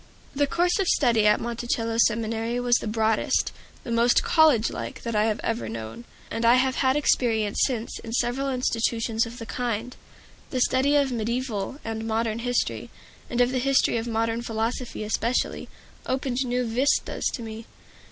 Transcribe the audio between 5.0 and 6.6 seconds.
that I have ever known; and I